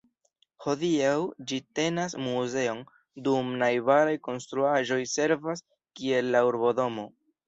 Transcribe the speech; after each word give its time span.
Hodiaŭ 0.65 1.09
ĝi 1.49 1.57
tenas 1.79 2.15
muzeon, 2.27 2.81
dum 3.27 3.51
najbaraj 3.63 4.15
konstruaĵoj 4.29 4.97
servas 5.13 5.63
kiel 6.01 6.31
la 6.37 6.43
Urbodomo. 6.49 7.07